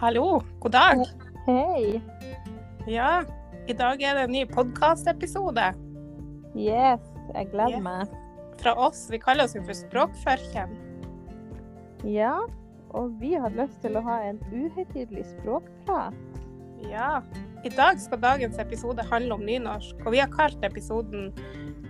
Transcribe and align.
Hallo, 0.00 0.42
god 0.60 0.72
dag. 0.72 1.02
Hei. 1.46 2.00
Ja, 2.86 3.22
i 3.66 3.74
dag 3.76 4.02
er 4.02 4.18
det 4.18 4.24
en 4.26 4.34
ny 4.34 4.44
podkastepisode 4.50 5.70
Yes, 6.56 7.02
jeg 7.34 7.50
gleder 7.52 7.76
Yes. 7.78 7.82
meg. 7.82 8.08
fra 8.60 8.72
oss. 8.74 9.08
Vi 9.10 9.18
kaller 9.18 9.44
oss 9.44 9.54
jo 9.54 9.62
for 9.62 9.74
Språkførken. 9.76 10.70
Ja, 12.04 12.38
og 12.90 13.20
vi 13.20 13.34
har 13.34 13.50
lyst 13.50 13.82
til 13.82 13.96
å 13.96 14.02
ha 14.02 14.20
en 14.22 14.38
uhøytidelig 14.52 15.26
språkprat. 15.26 16.14
Ja. 16.90 17.20
I 17.64 17.68
dag 17.68 17.98
skal 18.00 18.18
dagens 18.20 18.58
episode 18.58 19.02
handle 19.10 19.34
om 19.34 19.40
nynorsk, 19.44 19.96
og 20.06 20.12
vi 20.12 20.18
har 20.18 20.28
kalt 20.28 20.62
episoden 20.64 21.32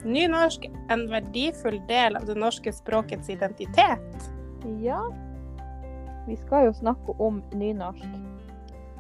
'Nynorsk 0.05 0.66
en 0.91 1.09
verdifull 1.11 1.80
del 1.88 2.16
av 2.16 2.27
det 2.27 2.37
norske 2.37 2.73
språkets 2.73 3.29
identitet'. 3.29 4.30
Ja, 4.83 5.01
vi 6.27 6.37
skal 6.37 6.69
jo 6.69 6.73
snakke 6.73 7.15
om 7.23 7.43
nynorsk. 7.55 8.05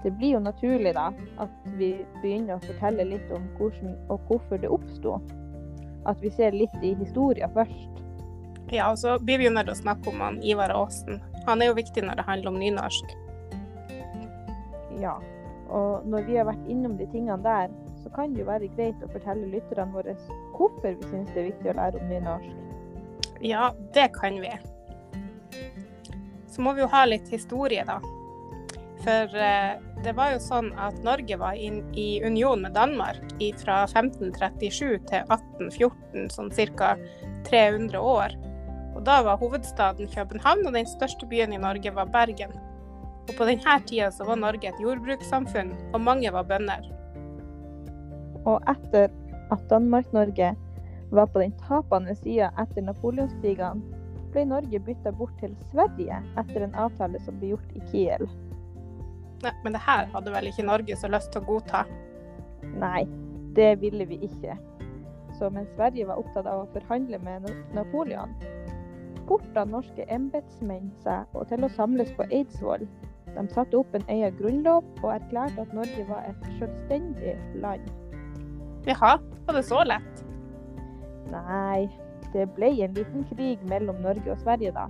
Det 0.02 0.10
blir 0.10 0.36
jo 0.36 0.40
naturlig 0.40 0.92
da 0.94 1.08
at 1.42 1.68
vi 1.78 1.90
begynner 2.22 2.56
å 2.56 2.64
fortelle 2.66 3.08
litt 3.08 3.30
om 3.34 3.46
hvordan 3.58 3.96
og 4.12 4.28
hvorfor 4.28 4.60
det 4.62 4.70
oppsto. 4.70 5.16
At 6.06 6.20
vi 6.22 6.30
ser 6.30 6.54
litt 6.54 6.74
i 6.86 6.94
historien 6.94 7.50
først. 7.54 8.02
Ja, 8.70 8.90
og 8.90 8.98
så 8.98 9.16
blir 9.18 9.38
vi 9.38 9.48
jo 9.48 9.54
nødt 9.54 9.66
til 9.66 9.74
å 9.74 9.80
snakke 9.80 10.10
om 10.10 10.22
han 10.22 10.38
Ivar 10.42 10.74
Aasen. 10.74 11.18
Han 11.46 11.62
er 11.62 11.70
jo 11.70 11.78
viktig 11.78 12.04
når 12.06 12.20
det 12.20 12.26
handler 12.28 12.52
om 12.52 12.60
nynorsk. 12.62 13.16
Ja, 15.02 15.16
og 15.68 16.06
når 16.06 16.26
vi 16.26 16.38
har 16.38 16.48
vært 16.48 16.70
innom 16.70 16.96
de 16.98 17.06
tingene 17.10 17.38
der, 17.42 17.74
så 18.02 18.10
kan 18.14 18.34
det 18.34 18.44
jo 18.44 18.48
være 18.48 18.70
greit 18.78 19.02
å 19.02 19.10
fortelle 19.10 19.50
lytterne 19.50 19.90
våre 19.94 20.14
hvorfor 20.54 20.94
vi 20.94 21.10
syns 21.10 21.34
det 21.34 21.42
er 21.42 21.50
viktig 21.50 21.72
å 21.72 21.76
lære 21.80 22.02
om 22.02 22.10
nynorsk. 22.10 22.64
Ja, 23.42 23.70
det 23.94 24.08
kan 24.14 24.38
vi. 24.40 24.54
Så 26.56 26.62
må 26.64 26.72
vi 26.72 26.80
jo 26.80 26.88
ha 26.88 27.04
litt 27.04 27.28
historie, 27.28 27.84
da. 27.84 27.98
For 29.04 29.34
eh, 29.36 29.74
det 30.04 30.14
var 30.16 30.32
jo 30.32 30.38
sånn 30.40 30.70
at 30.80 30.96
Norge 31.04 31.36
var 31.36 31.58
inn 31.60 31.82
i 31.92 32.22
union 32.24 32.62
med 32.64 32.72
Danmark 32.72 33.20
fra 33.60 33.82
1537 33.84 35.02
til 35.10 35.28
1814, 35.28 36.30
sånn 36.32 36.48
ca. 36.78 36.94
300 37.46 38.00
år. 38.00 38.32
Og 38.96 39.04
da 39.04 39.18
var 39.26 39.36
hovedstaden 39.42 40.08
København, 40.14 40.64
og 40.64 40.72
den 40.78 40.88
største 40.88 41.28
byen 41.28 41.52
i 41.52 41.60
Norge 41.60 41.92
var 41.92 42.08
Bergen. 42.14 42.56
Og 43.26 43.34
på 43.36 43.46
denne 43.50 43.76
tida 43.84 44.08
så 44.14 44.24
var 44.24 44.40
Norge 44.40 44.72
et 44.72 44.80
jordbrukssamfunn, 44.80 45.74
og 45.92 46.00
mange 46.00 46.32
var 46.32 46.48
bønder. 46.48 46.88
Og 48.48 48.64
etter 48.72 49.12
at 49.52 49.68
Danmark-Norge 49.68 50.54
var 51.12 51.28
på 51.30 51.44
den 51.44 51.52
tapende 51.68 52.16
sida 52.16 52.48
etter 52.58 52.88
napoleonskrigene, 52.88 53.95
ble 54.32 54.44
Norge 54.48 54.80
bytta 54.86 55.12
bort 55.12 55.34
til 55.40 55.54
Sverige 55.70 56.18
etter 56.40 56.64
en 56.66 56.74
avtale 56.74 57.20
som 57.24 57.38
ble 57.40 57.54
gjort 57.54 57.76
i 57.78 57.82
Kiel. 57.90 58.26
Nei, 59.44 59.52
men 59.64 59.76
det 59.76 59.82
her 59.84 60.08
hadde 60.14 60.32
vel 60.32 60.48
ikke 60.50 60.64
Norge 60.66 60.96
så 60.96 61.10
lyst 61.12 61.32
til 61.34 61.42
å 61.42 61.48
godta. 61.50 61.84
Nei, 62.80 63.04
det 63.56 63.74
ville 63.82 64.06
vi 64.08 64.18
ikke. 64.26 64.56
Så 65.36 65.50
mens 65.52 65.68
Sverige 65.76 66.06
var 66.08 66.20
opptatt 66.22 66.46
av 66.48 66.62
å 66.64 66.70
forhandle 66.72 67.18
med 67.20 67.44
Na- 67.44 67.82
Napoleon, 67.82 68.32
porta 69.28 69.66
norske 69.68 70.06
embetsmenn 70.12 70.88
seg 71.04 71.26
og 71.36 71.48
til 71.50 71.66
å 71.66 71.72
samles 71.76 72.12
på 72.16 72.24
Eidsvoll. 72.30 72.86
De 73.36 73.44
satte 73.52 73.76
opp 73.76 73.92
en 73.94 74.06
egen 74.08 74.36
grunnlov 74.38 74.84
og 75.02 75.10
erklærte 75.12 75.66
at 75.66 75.74
Norge 75.76 76.06
var 76.08 76.24
et 76.30 76.46
selvstendig 76.56 77.34
land. 77.60 77.84
Jaha, 78.86 79.16
var 79.44 79.58
det 79.58 79.64
så 79.66 79.82
lett? 79.84 80.22
Nei, 81.32 81.90
det 82.32 82.48
ble 82.56 82.72
en 82.84 82.96
liten 82.96 83.26
krig 83.30 83.62
mellom 83.70 84.00
Norge 84.04 84.32
og 84.32 84.42
Sverige 84.42 84.72
da. 84.76 84.86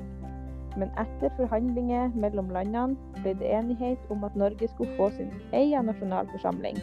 Men 0.76 0.90
etter 1.00 1.32
forhandlinger 1.38 2.12
mellom 2.14 2.50
landene 2.52 3.20
ble 3.22 3.32
det 3.40 3.52
enighet 3.58 4.10
om 4.12 4.24
at 4.28 4.36
Norge 4.36 4.68
skulle 4.68 4.96
få 4.98 5.08
sin 5.16 5.32
egen 5.56 5.88
nasjonalforsamling. 5.88 6.80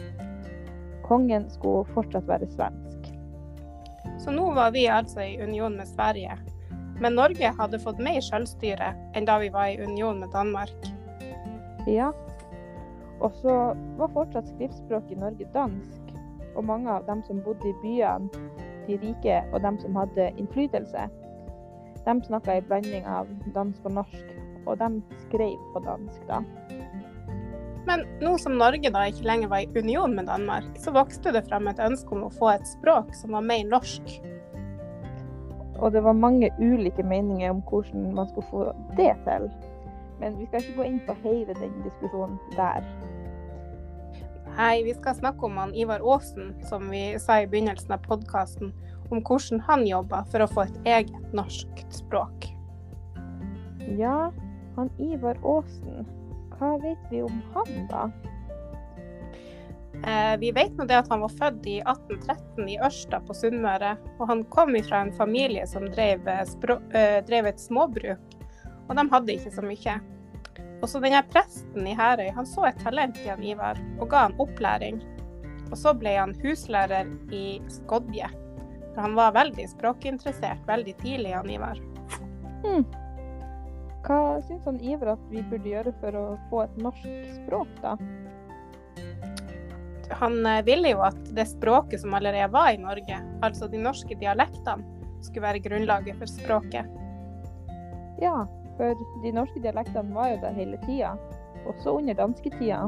Kongen 1.06 1.46
skulle 1.52 1.84
fortsatt 1.94 2.26
være 2.28 2.48
svensk. 2.54 3.12
Så 4.18 4.32
nå 4.34 4.48
var 4.56 4.72
vi 4.74 4.86
altså 4.88 5.20
i 5.20 5.38
union 5.42 5.76
med 5.76 5.88
Sverige. 5.88 6.36
Men 7.00 7.16
Norge 7.18 7.50
hadde 7.58 7.82
fått 7.82 8.02
mer 8.02 8.20
selvstyre 8.22 8.92
enn 9.14 9.26
da 9.28 9.38
vi 9.42 9.50
var 9.54 9.72
i 9.72 9.80
union 9.82 10.20
med 10.22 10.30
Danmark. 10.34 10.90
Ja. 11.90 12.12
Og 13.20 13.34
så 13.42 13.74
var 13.98 14.12
fortsatt 14.14 14.48
skriftspråket 14.54 15.16
i 15.16 15.20
Norge 15.20 15.48
dansk. 15.54 16.14
Og 16.54 16.64
mange 16.64 16.90
av 16.90 17.06
dem 17.06 17.22
som 17.26 17.42
bodde 17.42 17.66
i 17.68 17.74
byene, 17.82 18.30
de 18.86 18.98
rike 19.02 19.42
og 19.52 19.62
dem 19.64 19.78
som 19.82 19.96
hadde 19.98 20.30
innflytelse, 20.38 21.08
de 22.04 22.14
snakka 22.26 22.58
i 22.58 22.64
blanding 22.68 23.06
av 23.08 23.30
dansk 23.54 23.86
og 23.88 23.98
norsk. 24.00 24.32
Og 24.64 24.78
de 24.80 24.88
skrev 25.26 25.56
på 25.74 25.80
dansk, 25.84 26.20
da. 26.28 26.40
Men 27.84 28.06
nå 28.22 28.36
som 28.40 28.56
Norge 28.56 28.88
da 28.92 29.02
ikke 29.10 29.26
lenger 29.28 29.50
var 29.52 29.64
i 29.64 29.80
union 29.82 30.14
med 30.16 30.30
Danmark, 30.30 30.70
så 30.80 30.94
vokste 30.94 31.34
det 31.36 31.44
frem 31.50 31.68
et 31.68 31.82
ønske 31.84 32.16
om 32.16 32.24
å 32.24 32.32
få 32.32 32.54
et 32.54 32.64
språk 32.70 33.12
som 33.18 33.36
var 33.36 33.44
mer 33.44 33.66
norsk. 33.68 34.14
Og 35.82 35.92
det 35.92 36.00
var 36.06 36.16
mange 36.16 36.48
ulike 36.62 37.04
meninger 37.04 37.52
om 37.52 37.60
hvordan 37.68 38.14
man 38.16 38.30
skulle 38.30 38.48
få 38.48 38.64
det 38.96 39.12
til. 39.26 39.50
Men 40.20 40.38
vi 40.38 40.48
skal 40.48 40.62
ikke 40.62 40.78
gå 40.78 40.88
inn 40.88 41.00
på 41.04 41.16
hele 41.26 41.56
den 41.60 41.76
diskusjonen 41.84 42.38
der. 42.56 42.88
Nei, 44.56 44.82
vi 44.86 44.94
skal 44.94 45.16
snakke 45.18 45.46
om 45.46 45.56
han 45.58 45.74
Ivar 45.74 46.00
Aasen, 46.14 46.54
som 46.68 46.90
vi 46.90 47.18
sa 47.18 47.40
i 47.42 47.46
begynnelsen 47.50 47.92
av 47.96 48.04
podkasten, 48.06 48.70
om 49.10 49.22
hvordan 49.26 49.60
han 49.66 49.82
jobba 49.86 50.20
for 50.30 50.44
å 50.44 50.50
få 50.50 50.66
et 50.68 50.76
eget 50.86 51.34
norsk 51.34 51.82
språk. 51.90 52.46
Ja, 53.98 54.30
han 54.76 54.92
Ivar 55.02 55.40
Aasen, 55.42 56.06
hva 56.54 56.76
vet 56.84 57.10
vi 57.10 57.24
om 57.26 57.42
han, 57.56 57.74
da? 57.90 58.06
Eh, 60.06 60.38
vi 60.38 60.52
vet 60.54 60.78
nå 60.78 60.86
det 60.86 61.00
at 61.02 61.10
han 61.10 61.24
var 61.24 61.34
født 61.34 61.66
i 61.66 61.80
1813 61.80 62.70
i 62.70 62.78
Ørsta 62.78 63.24
på 63.26 63.34
Sunnmøre, 63.34 63.96
og 64.20 64.26
han 64.30 64.46
kom 64.54 64.78
fra 64.86 65.02
en 65.02 65.14
familie 65.18 65.66
som 65.66 65.90
drev, 65.90 66.28
eh, 66.30 66.46
eh, 66.94 67.20
drev 67.26 67.50
et 67.50 67.62
småbruk, 67.62 68.42
og 68.86 68.98
de 68.98 69.10
hadde 69.10 69.34
ikke 69.34 69.54
så 69.58 69.66
mye. 69.66 70.00
Og 70.84 70.88
så 70.92 71.00
denne 71.00 71.22
presten 71.32 71.86
i 71.88 71.94
Herøy, 71.96 72.26
han 72.36 72.44
så 72.44 72.66
et 72.68 72.80
talent 72.84 73.16
i 73.22 73.30
han 73.30 73.40
Ivar, 73.40 73.78
og 73.96 74.10
ga 74.12 74.26
han 74.26 74.34
opplæring. 74.42 74.98
Og 75.70 75.78
så 75.80 75.94
ble 75.96 76.10
han 76.18 76.34
huslærer 76.42 77.08
i 77.32 77.44
Skodje. 77.72 78.26
For 78.92 79.00
han 79.00 79.14
var 79.16 79.32
veldig 79.32 79.64
språkinteressert 79.70 80.66
veldig 80.68 80.92
tidlig, 81.00 81.30
han 81.32 81.48
Ivar. 81.48 81.80
Hmm. 82.66 82.84
Hva 84.04 84.18
syns 84.44 84.68
han 84.68 84.82
Ivar 84.84 85.14
at 85.14 85.22
vi 85.30 85.40
burde 85.48 85.72
gjøre 85.72 85.94
for 86.02 86.18
å 86.20 86.24
få 86.50 86.60
et 86.66 86.76
norsk 86.84 87.06
språk, 87.38 87.70
da? 87.80 87.94
Han 90.20 90.36
eh, 90.44 90.60
ville 90.66 90.92
jo 90.92 91.00
at 91.06 91.22
det 91.32 91.46
språket 91.48 92.02
som 92.02 92.12
allerede 92.12 92.50
var 92.52 92.74
i 92.74 92.82
Norge, 92.82 93.22
altså 93.40 93.70
de 93.72 93.80
norske 93.80 94.20
dialektene, 94.20 94.84
skulle 95.24 95.46
være 95.46 95.64
grunnlaget 95.64 96.20
for 96.20 96.28
språket. 96.28 96.92
Ja, 98.20 98.44
for 98.78 99.00
de 99.22 99.32
norske 99.34 99.62
dialektene 99.62 100.14
var 100.14 100.32
jo 100.32 100.42
der 100.42 100.56
hele 100.56 100.78
tida, 100.86 101.14
også 101.66 101.98
under 101.98 102.16
dansketida. 102.18 102.84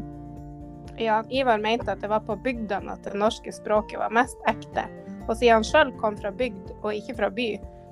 Ja, 0.99 1.23
Ivar 1.31 1.59
mente 1.59 1.93
at 1.93 2.01
det 2.01 2.11
var 2.11 2.25
på 2.25 2.37
bygdene 2.45 2.95
at 2.95 3.05
det 3.05 3.19
norske 3.19 3.53
språket 3.53 4.01
var 4.01 4.15
mest 4.15 4.39
ekte. 4.49 4.87
Og 5.27 5.35
siden 5.37 5.59
han 5.59 5.67
sjøl 5.67 5.91
kom 6.01 6.17
fra 6.17 6.31
bygd 6.33 6.73
og 6.83 6.95
ikke 6.95 7.17
fra 7.19 7.31
by, 7.35 7.49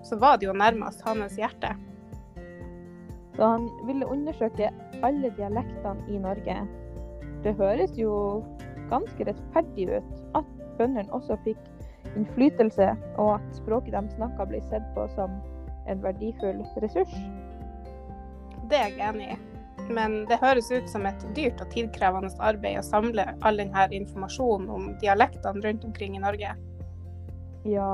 så 0.07 0.19
var 0.21 0.39
det 0.39 0.49
jo 0.49 0.57
nærmest 0.57 1.03
hans 1.05 1.37
hjerte. 1.37 1.75
Så 3.37 3.47
han 3.51 3.69
ville 3.87 4.07
undersøke 4.07 4.71
alle 5.03 5.31
dialektene 5.37 6.07
i 6.09 6.21
Norge. 6.23 6.57
Det 7.45 7.57
høres 7.59 7.97
jo 7.99 8.43
ganske 8.91 9.27
rettferdig 9.27 9.89
ut 9.99 10.39
at 10.39 10.51
bøndene 10.79 11.13
også 11.13 11.37
fikk 11.45 11.61
innflytelse, 12.15 12.93
og 13.19 13.35
at 13.37 13.59
språket 13.59 13.97
de 13.97 14.15
snakka 14.15 14.47
ble 14.49 14.61
sett 14.71 14.87
på 14.95 15.09
som 15.17 15.35
en 15.91 16.03
verdifull 16.05 16.63
ressurs. 16.83 17.13
Det 18.71 18.79
er 18.79 18.95
jeg 18.95 19.09
enig 19.09 19.35
i. 19.35 19.41
Men 19.93 20.23
det 20.31 20.41
høres 20.41 20.71
ut 20.73 20.89
som 20.89 21.05
et 21.07 21.27
dyrt 21.37 21.61
og 21.61 21.69
tidkrevende 21.75 22.31
arbeid 22.41 22.81
å 22.81 22.87
samle 22.87 23.27
all 23.45 23.61
denne 23.61 23.85
informasjonen 23.93 24.71
om 24.73 24.87
dialektene 25.03 25.61
rundt 25.67 25.85
omkring 25.85 26.17
i 26.17 26.23
Norge. 26.23 26.55
Ja, 27.69 27.91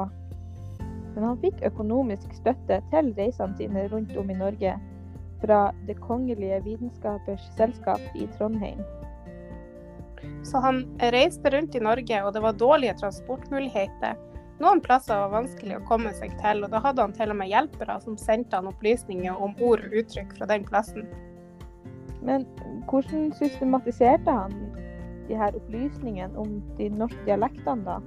men 1.15 1.27
han 1.27 1.41
fikk 1.43 1.65
økonomisk 1.67 2.31
støtte 2.39 2.79
til 2.93 3.11
reisene 3.19 3.59
sine 3.59 3.89
rundt 3.91 4.15
om 4.19 4.31
i 4.31 4.39
Norge 4.39 4.77
fra 5.41 5.61
Det 5.89 5.97
kongelige 6.05 6.61
vitenskapers 6.67 7.47
selskap 7.57 8.03
i 8.15 8.29
Trondheim. 8.37 8.83
Så 10.45 10.61
han 10.61 10.83
reiste 11.15 11.51
rundt 11.51 11.75
i 11.75 11.83
Norge, 11.83 12.23
og 12.25 12.35
det 12.35 12.43
var 12.45 12.59
dårlige 12.61 12.99
transportmuligheter. 13.01 14.19
Noen 14.61 14.83
plasser 14.85 15.17
var 15.17 15.33
vanskelig 15.33 15.79
å 15.79 15.85
komme 15.89 16.13
seg 16.19 16.35
til, 16.43 16.65
og 16.67 16.73
da 16.75 16.83
hadde 16.85 17.05
han 17.07 17.15
til 17.17 17.33
og 17.33 17.39
med 17.41 17.49
hjelpere 17.49 17.97
som 18.03 18.19
sendte 18.21 18.59
han 18.59 18.69
opplysninger 18.69 19.41
om 19.41 19.55
ord 19.65 19.87
og 19.87 19.95
uttrykk 20.03 20.35
fra 20.37 20.49
den 20.51 20.67
plassen. 20.69 21.07
Men 22.21 22.45
hvordan 22.91 23.31
systematiserte 23.39 24.35
han 24.37 24.53
de 25.31 25.39
her 25.41 25.57
opplysningene 25.57 26.37
om 26.37 26.59
de 26.77 26.91
norske 26.93 27.25
dialektene, 27.25 27.87
da? 27.87 28.01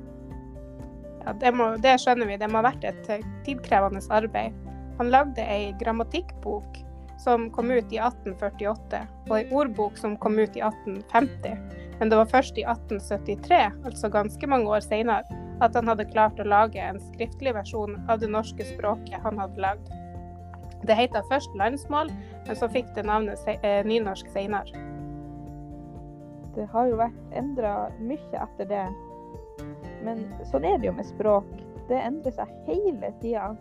Ja, 1.24 1.34
det, 1.42 1.54
må, 1.58 1.72
det 1.82 1.96
skjønner 2.04 2.30
vi, 2.30 2.38
det 2.38 2.50
må 2.52 2.60
ha 2.62 2.68
vært 2.68 2.86
et 2.86 3.10
eh, 3.10 3.26
tidkrevende 3.48 4.04
arbeid. 4.14 4.54
Han 5.00 5.10
lagde 5.10 5.46
ei 5.50 5.72
grammatikkbok 5.82 6.82
som 7.24 7.48
kom 7.56 7.72
ut 7.72 7.94
i 7.96 7.98
1848, 7.98 9.00
og 9.30 9.38
ei 9.38 9.46
ordbok 9.56 9.98
som 9.98 10.18
kom 10.22 10.38
ut 10.38 10.58
i 10.60 10.62
1850. 10.62 11.58
Men 11.98 12.12
det 12.12 12.20
var 12.20 12.30
først 12.30 12.60
i 12.60 12.66
1873, 12.68 13.62
altså 13.88 14.12
ganske 14.12 14.50
mange 14.52 14.70
år 14.70 14.84
senere, 14.84 15.40
at 15.64 15.76
han 15.78 15.88
hadde 15.88 16.10
klart 16.12 16.40
å 16.40 16.48
lage 16.48 16.82
en 16.82 17.00
skriftlig 17.12 17.54
versjon 17.56 17.96
av 18.12 18.20
det 18.20 18.30
norske 18.32 18.66
språket 18.68 19.24
han 19.24 19.40
hadde 19.40 19.64
lagd. 19.64 19.92
Det 20.84 20.98
het 21.00 21.16
først 21.30 21.54
landsmål, 21.56 22.12
men 22.48 22.58
så 22.60 22.68
fikk 22.72 22.90
det 22.96 23.06
navnet 23.08 23.40
se 23.40 23.56
nynorsk 23.88 24.28
senere. 24.34 24.84
Det 26.54 26.68
har 26.74 26.90
jo 26.90 27.00
vært 27.00 27.38
endra 27.40 27.74
mye 28.04 28.42
etter 28.44 28.68
det. 28.70 28.84
Men 30.04 30.26
sånn 30.52 30.68
er 30.68 30.78
det 30.78 30.92
jo 30.92 30.98
med 30.98 31.08
språk. 31.08 31.48
Det 31.88 31.98
endrer 31.98 32.36
seg 32.36 32.52
hele 32.68 33.14
tida. 33.24 33.54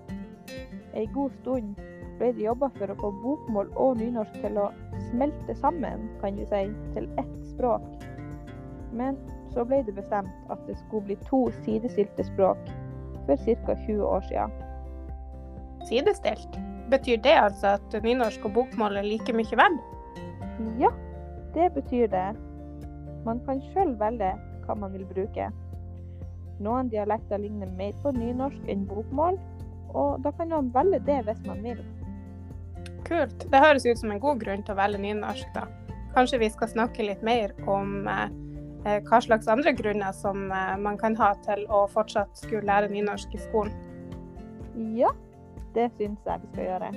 Ei 0.98 1.06
god 1.14 1.32
stund 1.40 1.78
ble 2.18 2.32
det 2.34 2.44
jobba 2.44 2.68
for 2.74 2.92
å 2.92 2.98
få 2.98 3.12
bokmål 3.22 3.70
og 3.80 4.02
nynorsk 4.02 4.34
til 4.42 4.58
å 4.60 4.68
smelte 5.08 5.56
sammen, 5.62 6.10
kan 6.20 6.36
vi 6.36 6.48
si, 6.50 6.64
til 6.96 7.08
ett 7.22 7.38
språk. 7.54 7.86
Men 8.92 9.16
så 9.52 9.64
ble 9.68 9.82
det 9.86 9.94
bestemt 9.96 10.52
at 10.52 10.60
det 10.66 10.76
skulle 10.80 11.10
bli 11.10 11.16
to 11.28 11.46
sidestilte 11.62 12.24
språk 12.24 12.70
for 13.26 13.36
ca. 13.36 13.76
20 13.86 14.04
år 14.04 14.28
siden. 14.28 14.54
Sidestilt? 15.88 16.58
Betyr 16.90 17.16
det 17.24 17.34
altså 17.38 17.76
at 17.78 18.02
nynorsk 18.02 18.44
og 18.44 18.52
bokmål 18.52 18.96
er 19.00 19.06
like 19.06 19.32
mye 19.32 19.58
verdt? 19.58 19.80
Ja, 20.80 20.90
det 21.54 21.72
betyr 21.74 22.06
det. 22.12 22.28
Man 23.24 23.40
kan 23.46 23.62
sjøl 23.72 23.94
velge 23.98 24.32
hva 24.66 24.76
man 24.78 24.92
vil 24.92 25.06
bruke. 25.08 25.48
Noen 26.62 26.90
dialekter 26.92 27.40
ligner 27.42 27.70
mer 27.78 27.94
på 28.02 28.12
nynorsk 28.14 28.70
enn 28.70 28.84
bokmål, 28.86 29.38
og 29.94 30.22
da 30.24 30.32
kan 30.36 30.52
man 30.52 30.70
velge 30.74 31.00
det 31.06 31.22
hvis 31.26 31.42
man 31.46 31.62
vil. 31.64 31.80
Kult. 33.06 33.48
Det 33.50 33.62
høres 33.64 33.86
ut 33.86 33.98
som 33.98 34.12
en 34.14 34.22
god 34.22 34.40
grunn 34.42 34.62
til 34.62 34.74
å 34.74 34.78
velge 34.78 35.00
nynorsk, 35.02 35.48
da. 35.56 35.66
Kanskje 36.14 36.42
vi 36.42 36.50
skal 36.52 36.70
snakke 36.70 37.06
litt 37.06 37.22
mer 37.24 37.54
om 37.70 38.06
eh, 38.08 38.28
hva 38.82 39.20
slags 39.22 39.48
andre 39.48 39.72
grunner 39.78 40.12
som 40.12 40.50
eh, 40.50 40.76
man 40.78 40.98
kan 40.98 41.16
ha 41.16 41.32
til 41.46 41.64
å 41.70 41.84
fortsatt 41.92 42.34
skulle 42.38 42.66
lære 42.66 42.90
nynorsk 42.90 43.34
i 43.34 43.42
skolen? 43.44 43.74
Ja, 44.96 45.12
det 45.76 45.90
syns 45.98 46.26
jeg 46.26 46.42
vi 46.42 46.50
skal 46.52 46.68
gjøre. 46.70 46.90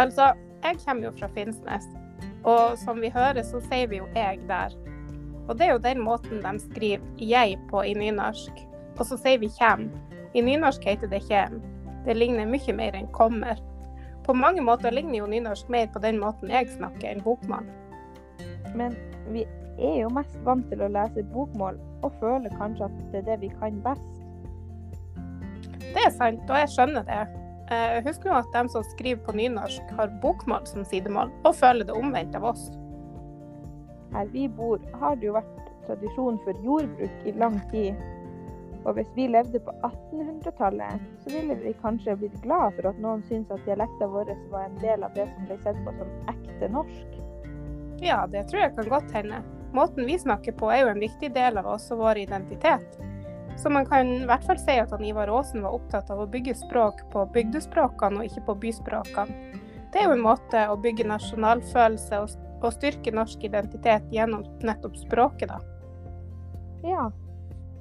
Altså, 0.00 0.32
jeg 0.64 0.78
kommer 0.84 1.08
jo 1.08 1.12
fra 1.16 1.30
Finnsnes, 1.34 1.86
og 2.44 2.76
som 2.80 3.00
vi 3.00 3.10
hører, 3.12 3.42
så 3.44 3.60
sier 3.68 3.88
vi 3.88 4.00
jo 4.00 4.06
'jeg' 4.14 4.46
der. 4.48 4.76
Og 5.48 5.58
det 5.58 5.66
er 5.66 5.72
jo 5.72 5.78
den 5.78 6.00
måten 6.00 6.42
de 6.42 6.58
skriver 6.60 7.04
'jeg' 7.18 7.58
på 7.70 7.82
i 7.82 7.94
nynorsk. 7.94 8.52
Og 8.98 9.06
så 9.06 9.16
sier 9.16 9.38
vi 9.38 9.48
'kjem'. 9.48 9.90
I 10.34 10.40
nynorsk 10.40 10.84
heter 10.84 11.08
det 11.08 11.22
'kjem'. 11.22 11.60
Det 12.06 12.16
ligner 12.16 12.46
mye 12.46 12.72
mer 12.72 12.92
enn 12.92 13.12
'kommer'. 13.12 13.60
På 14.24 14.32
mange 14.32 14.60
måter 14.60 14.90
ligner 14.90 15.18
jo 15.18 15.26
nynorsk 15.26 15.68
mer 15.68 15.86
på 15.86 15.98
den 15.98 16.18
måten 16.18 16.50
jeg 16.50 16.68
snakker, 16.68 17.08
enn 17.10 17.22
bokmann. 17.22 17.66
Men 18.74 18.96
vi 19.34 19.44
er 19.78 20.00
jo 20.02 20.10
mest 20.14 20.36
vant 20.46 20.66
til 20.70 20.82
å 20.84 20.90
lese 20.92 21.24
bokmål, 21.34 21.78
og 22.04 22.16
føler 22.20 22.56
kanskje 22.58 22.88
at 22.88 22.98
det 23.12 23.22
er 23.22 23.28
det 23.30 23.38
vi 23.44 23.52
kan 23.60 23.78
best. 23.84 24.10
Det 25.90 26.02
er 26.06 26.12
sant, 26.14 26.42
og 26.46 26.58
jeg 26.60 26.72
skjønner 26.74 27.06
det. 27.08 27.22
Eh, 27.70 27.96
husk 28.06 28.24
nå 28.26 28.34
at 28.34 28.50
de 28.54 28.64
som 28.72 28.86
skriver 28.92 29.22
på 29.26 29.34
nynorsk, 29.38 29.92
har 29.98 30.12
bokmål 30.22 30.66
som 30.66 30.86
sidemål, 30.86 31.32
og 31.44 31.54
føler 31.54 31.86
det 31.86 31.96
omvendt 31.96 32.36
av 32.38 32.48
oss. 32.52 32.70
Her 34.14 34.30
vi 34.32 34.48
bor, 34.48 34.82
har 35.00 35.18
det 35.18 35.30
jo 35.30 35.36
vært 35.38 35.68
tradisjon 35.86 36.40
for 36.44 36.64
jordbruk 36.66 37.26
i 37.26 37.36
lang 37.38 37.60
tid. 37.70 37.98
Og 38.88 38.96
hvis 38.96 39.10
vi 39.14 39.28
levde 39.28 39.60
på 39.60 39.74
1800-tallet, 39.86 41.02
så 41.22 41.32
ville 41.34 41.56
vi 41.60 41.76
kanskje 41.82 42.16
blitt 42.16 42.38
glad 42.42 42.74
for 42.78 42.90
at 42.90 43.00
noen 43.02 43.22
syntes 43.28 43.58
at 43.58 43.66
dialekten 43.68 44.12
vår 44.14 44.32
var 44.52 44.66
en 44.66 44.78
del 44.80 45.04
av 45.04 45.14
det 45.14 45.28
som 45.34 45.48
ble 45.50 45.58
sett 45.64 45.82
på 45.84 45.94
som 45.98 46.14
ekte 46.32 46.70
norsk. 46.72 47.19
Ja, 48.00 48.26
det 48.26 48.46
tror 48.48 48.62
jeg 48.62 48.74
kan 48.76 48.88
godt 48.88 49.12
hende. 49.12 49.42
Måten 49.72 50.06
vi 50.06 50.18
snakker 50.18 50.52
på 50.52 50.70
er 50.72 50.84
jo 50.84 50.92
en 50.94 51.02
viktig 51.02 51.30
del 51.34 51.58
av 51.60 51.68
oss 51.76 51.90
og 51.92 52.00
vår 52.00 52.24
identitet. 52.24 52.98
Så 53.60 53.70
man 53.70 53.86
kan 53.86 54.08
i 54.08 54.26
hvert 54.26 54.44
fall 54.48 54.58
si 54.58 54.72
at 54.80 54.90
han 54.94 55.04
Ivar 55.04 55.28
Aasen 55.28 55.62
var 55.62 55.76
opptatt 55.76 56.10
av 56.10 56.22
å 56.22 56.28
bygge 56.30 56.54
språk 56.56 57.02
på 57.12 57.26
bygdespråkene 57.34 58.22
og 58.22 58.30
ikke 58.30 58.46
på 58.46 58.56
byspråkene. 58.64 59.58
Det 59.92 60.00
er 60.00 60.06
jo 60.08 60.14
en 60.14 60.24
måte 60.24 60.62
å 60.70 60.78
bygge 60.80 61.08
nasjonalfølelse 61.10 62.22
og, 62.24 62.38
styrke 62.76 63.12
norsk 63.12 63.44
identitet 63.44 64.04
gjennom 64.12 64.44
nettopp 64.64 64.96
språket, 65.00 65.48
da. 65.48 65.60
Ja. 66.84 67.06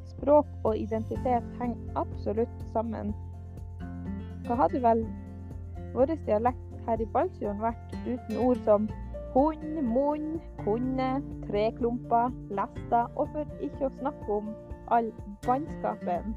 Språk 0.08 0.48
og 0.64 0.76
identitet 0.76 1.48
henger 1.60 2.00
absolutt 2.00 2.64
sammen. 2.74 3.12
Hva 4.48 4.58
hadde 4.64 4.82
vel 4.84 5.04
vår 5.94 6.16
dialekt 6.28 6.82
her 6.88 7.04
i 7.04 7.08
Balsfjorden 7.14 7.62
vært 7.64 7.96
uten 8.08 8.40
ord 8.40 8.64
som 8.66 8.88
hund, 9.34 9.82
munn, 9.86 10.40
kunne, 10.64 11.10
treklumper, 11.48 12.34
lester, 12.56 13.10
og 13.16 13.30
for 13.34 13.66
ikke 13.66 13.88
å 13.88 13.94
snakke 14.00 14.40
om 14.40 14.52
all 14.94 15.12
bannskapen. 15.46 16.36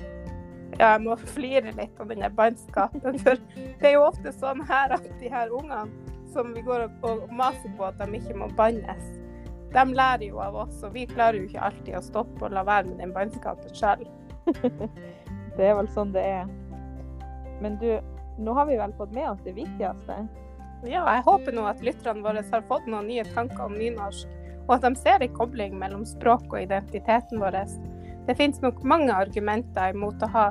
Ja, 0.79 0.95
jeg 0.95 1.03
må 1.05 1.17
flire 1.21 1.73
litt 1.77 2.01
av 2.01 2.09
denne 2.13 2.31
bannskapen. 2.37 3.19
For 3.21 3.41
det 3.55 3.91
er 3.91 3.97
jo 3.97 4.07
ofte 4.07 4.33
sånn 4.37 4.63
her 4.69 4.95
at 4.97 5.09
de 5.21 5.33
her 5.33 5.53
ungene 5.53 6.13
som 6.33 6.55
vi 6.55 6.63
går 6.65 6.87
og 7.05 7.27
maser 7.37 7.73
på 7.77 7.85
at 7.85 7.99
de 8.01 8.17
ikke 8.17 8.39
må 8.41 8.49
bannes, 8.57 9.09
de 9.73 9.85
lærer 9.97 10.27
jo 10.29 10.41
av 10.41 10.57
oss, 10.65 10.81
og 10.85 10.95
vi 10.97 11.07
klarer 11.09 11.41
jo 11.41 11.49
ikke 11.49 11.65
alltid 11.69 11.97
å 11.97 12.05
stoppe 12.05 12.45
og 12.45 12.55
la 12.57 12.65
være 12.65 12.91
med 12.91 13.01
den 13.01 13.13
bannskapen 13.15 13.73
sjøl. 13.77 14.05
det 15.57 15.69
er 15.69 15.77
vel 15.79 15.89
sånn 15.93 16.13
det 16.13 16.25
er. 16.29 16.49
Men 17.63 17.79
du, 17.81 17.89
nå 18.43 18.57
har 18.57 18.69
vi 18.69 18.79
vel 18.81 18.93
fått 18.99 19.15
med 19.17 19.31
oss 19.31 19.45
det 19.47 19.55
viktigste. 19.57 20.19
Ja, 20.83 21.05
jeg 21.07 21.23
håper 21.23 21.55
nå 21.55 21.63
at 21.71 21.83
lytterne 21.85 22.25
våre 22.25 22.43
har 22.43 22.63
fått 22.67 22.89
noen 22.91 23.07
nye 23.07 23.23
tanker 23.37 23.69
om 23.69 23.75
nynorsk, 23.79 24.31
og 24.67 24.73
at 24.77 24.87
de 24.87 24.99
ser 24.99 25.23
en 25.23 25.35
kobling 25.37 25.77
mellom 25.79 26.03
språk 26.07 26.49
og 26.51 26.59
identiteten 26.59 27.39
vår. 27.39 27.59
Det 28.27 28.35
finnes 28.39 28.59
nok 28.63 28.81
mange 28.87 29.15
argumenter 29.15 29.95
imot 29.95 30.23
å 30.23 30.31
ha 30.35 30.47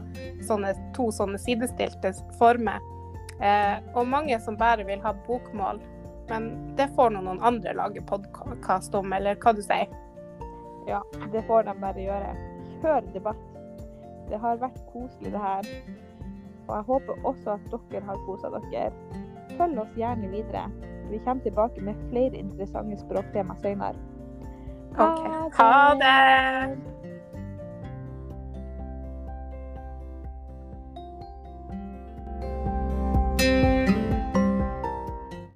sånne, 0.48 0.72
to 0.96 1.10
sånne 1.16 1.40
sidestilte 1.40 2.14
former, 2.40 2.80
eh, 3.44 3.80
og 3.92 4.08
mange 4.08 4.40
som 4.44 4.60
bare 4.60 4.88
vil 4.88 5.04
ha 5.04 5.12
bokmål. 5.28 5.82
Men 6.30 6.48
det 6.80 6.88
får 6.96 7.12
nå 7.12 7.26
noen 7.26 7.44
andre 7.44 7.74
lage 7.76 8.04
podkast 8.08 8.96
om, 8.96 9.12
eller 9.12 9.36
hva 9.36 9.52
du 9.56 9.60
sier? 9.66 9.92
Ja, 10.88 11.02
det 11.34 11.44
får 11.48 11.68
de 11.68 11.76
bare 11.82 12.06
gjøre. 12.08 12.32
Kjør 12.80 13.12
debatt. 13.14 13.44
Det 14.32 14.40
har 14.40 14.64
vært 14.64 14.80
koselig, 14.94 15.34
det 15.36 15.44
her. 15.44 15.68
Og 16.70 16.74
jeg 16.78 16.88
håper 16.88 17.28
også 17.28 17.58
at 17.58 17.68
dere 17.92 18.06
har 18.08 18.24
kosa 18.30 18.54
dere. 18.56 18.96
Følg 19.62 19.78
oss 19.78 19.92
gjerne 19.94 20.30
videre. 20.32 20.64
Vi 21.12 21.20
kommer 21.22 21.44
tilbake 21.44 21.82
med 21.86 22.00
flere 22.10 22.40
interessante 22.40 22.98
språktema 22.98 23.56
senere. 23.62 23.94
Det! 24.98 25.52
Ha 25.60 25.94
det! 26.02 26.91